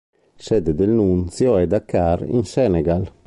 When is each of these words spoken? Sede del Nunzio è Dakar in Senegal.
Sede 0.35 0.73
del 0.73 0.89
Nunzio 0.89 1.57
è 1.57 1.67
Dakar 1.67 2.23
in 2.23 2.43
Senegal. 2.43 3.11